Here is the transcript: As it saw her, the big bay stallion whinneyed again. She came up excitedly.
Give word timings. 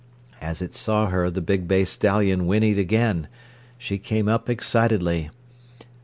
As 0.41 0.63
it 0.63 0.73
saw 0.73 1.09
her, 1.09 1.29
the 1.29 1.43
big 1.43 1.67
bay 1.67 1.85
stallion 1.85 2.47
whinneyed 2.47 2.79
again. 2.79 3.27
She 3.77 3.99
came 3.99 4.27
up 4.27 4.49
excitedly. 4.49 5.29